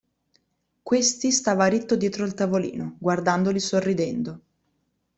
Questi 0.81 1.29
stava 1.31 1.67
ritto 1.67 1.95
dietro 1.95 2.25
il 2.25 2.33
tavolino, 2.33 2.95
guardandoli 2.97 3.59
sorridendo. 3.59 4.41